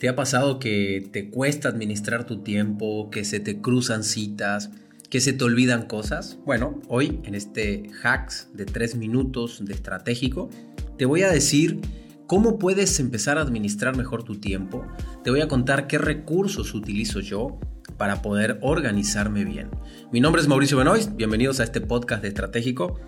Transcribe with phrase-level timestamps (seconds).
[0.00, 4.70] ¿Te ha pasado que te cuesta administrar tu tiempo, que se te cruzan citas,
[5.10, 6.38] que se te olvidan cosas?
[6.46, 10.48] Bueno, hoy en este hacks de 3 minutos de estratégico,
[10.96, 11.82] te voy a decir
[12.26, 14.86] cómo puedes empezar a administrar mejor tu tiempo.
[15.22, 17.60] Te voy a contar qué recursos utilizo yo
[17.98, 19.68] para poder organizarme bien.
[20.10, 22.98] Mi nombre es Mauricio Benoist, bienvenidos a este podcast de estratégico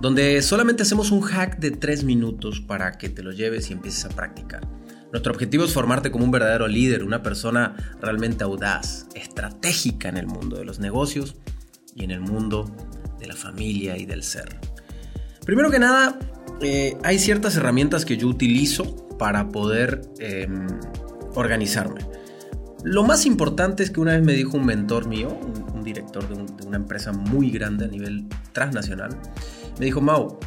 [0.00, 4.06] donde solamente hacemos un hack de 3 minutos para que te lo lleves y empieces
[4.06, 4.62] a practicar.
[5.12, 10.26] Nuestro objetivo es formarte como un verdadero líder, una persona realmente audaz, estratégica en el
[10.26, 11.36] mundo de los negocios
[11.94, 12.70] y en el mundo
[13.18, 14.58] de la familia y del ser.
[15.46, 16.18] Primero que nada,
[16.60, 20.66] eh, hay ciertas herramientas que yo utilizo para poder em,
[21.34, 22.02] organizarme.
[22.84, 25.36] Lo más importante es que una vez me dijo un mentor mío,
[25.74, 29.16] un, director de, una empresa muy grande a nivel transnacional,
[29.78, 30.38] me dijo, Mau,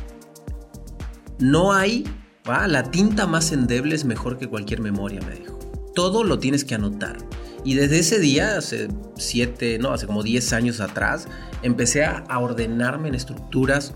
[1.40, 2.04] no hay
[2.46, 5.60] la tinta más endeble es mejor que cualquier memoria, me dijo.
[5.94, 7.18] Todo lo tienes que anotar.
[7.64, 11.28] Y desde ese día, hace siete, no, hace como 10 años atrás,
[11.62, 13.94] empecé a, ordenarme en estructuras.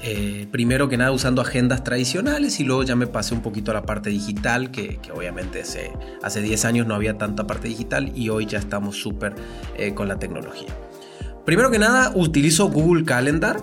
[0.00, 3.74] Eh, primero que nada usando agendas tradicionales y luego ya me pasé un poquito a
[3.74, 5.62] la parte digital, que, obviamente
[6.22, 9.34] hace 10 años no había tanta parte digital y hoy ya estamos súper
[9.76, 10.68] eh, con la tecnología.
[11.44, 13.56] Primero que nada utilizo Google Calendar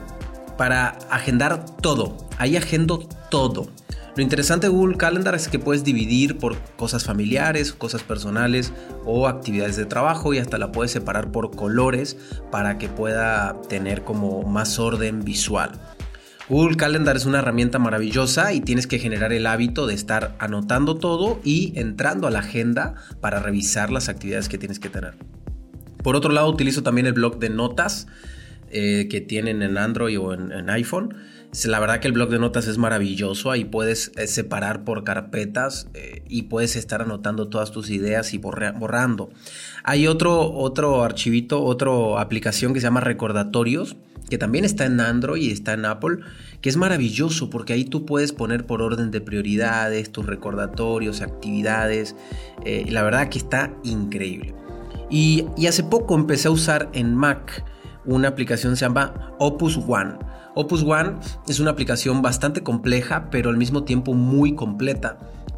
[0.57, 2.17] para agendar todo.
[2.38, 3.69] Ahí agendo todo.
[4.16, 8.72] Lo interesante de Google Calendar es que puedes dividir por cosas familiares, cosas personales
[9.03, 12.16] o actividades de trabajo y hasta la puedes separar por colores
[12.49, 15.72] para que pueda tener como más orden visual.
[16.47, 20.95] Google Calendar es una herramienta maravillosa y tienes que generar el hábito de estar anotando
[20.95, 25.16] todo y entrando a la agenda para revisar las actividades que tienes que tener.
[26.03, 28.07] Por otro lado, utilizo también el blog de notas
[28.71, 31.16] eh, que tienen en Android o en iPhone
[31.63, 35.88] la verdad que el blog de notas es maravilloso, ahí puedes eh, separar por carpetas
[35.94, 39.30] eh, y puedes estar anotando todas tus ideas y borrando.
[39.83, 43.95] Hay otro, otro archivito, otra aplicación que se llama Recordatorios,
[44.29, 46.17] que también está en Android y está en Apple,
[46.59, 52.16] que es maravilloso porque ahí tú puedes poner por orden de prioridades tus recordatorios, actividades.
[52.66, 54.53] Eh, la verdad que está increíble.
[55.09, 57.63] Y, y hace poco empecé a usar en Mac
[58.05, 60.16] una aplicación que se llama Opus One.
[60.55, 61.16] Opus One
[61.47, 65.17] es una aplicación bastante compleja, pero al mismo tiempo muy completa,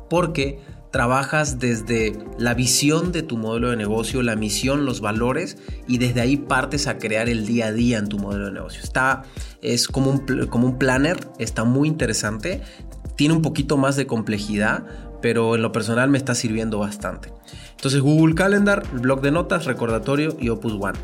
[0.10, 0.60] porque
[0.92, 6.22] trabajas desde la visión de tu modelo de negocio, la misión, los valores y desde
[6.22, 8.82] ahí partes a crear el día a día en tu modelo de negocio.
[8.82, 9.24] Está
[9.62, 12.62] es como un, como un planner, está muy interesante,
[13.16, 14.86] tiene un poquito más de complejidad,
[15.22, 17.34] pero en lo personal me está sirviendo bastante.
[17.72, 20.98] Entonces Google Calendar, blog de notas, recordatorio y Opus One.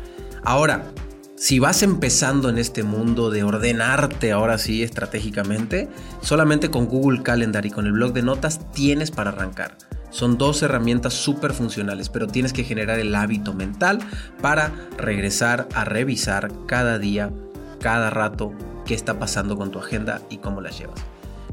[0.44, 0.86] Ahora,
[1.36, 5.88] si vas empezando en este mundo de ordenarte ahora sí estratégicamente,
[6.20, 9.76] solamente con Google Calendar y con el blog de notas tienes para arrancar.
[10.10, 13.98] Son dos herramientas súper funcionales, pero tienes que generar el hábito mental
[14.40, 17.32] para regresar a revisar cada día,
[17.80, 18.52] cada rato,
[18.86, 21.00] qué está pasando con tu agenda y cómo la llevas.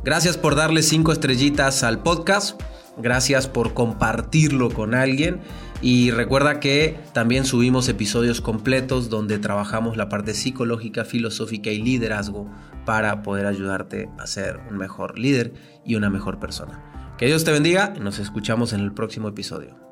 [0.04, 2.62] Gracias por darle cinco estrellitas al podcast.
[2.98, 5.40] Gracias por compartirlo con alguien
[5.82, 12.52] y recuerda que también subimos episodios completos donde trabajamos la parte psicológica, filosófica y liderazgo
[12.86, 15.54] para poder ayudarte a ser un mejor líder
[15.86, 17.16] y una mejor persona.
[17.18, 19.91] Que Dios te bendiga y nos escuchamos en el próximo episodio.